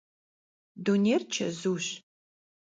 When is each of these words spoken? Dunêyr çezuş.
Dunêyr 0.83 1.21
çezuş. 1.33 1.85